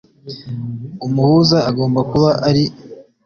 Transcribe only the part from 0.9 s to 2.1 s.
umuhuza agomba